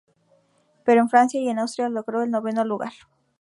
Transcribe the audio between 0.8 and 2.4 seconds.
Pero en Francia y en Austria logró el